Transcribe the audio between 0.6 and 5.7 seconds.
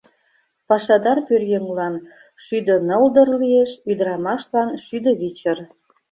Пашадар пӧръеҥлан шӱдынылдыр лиеш, ӱдырамашлан— шӱдывичыр.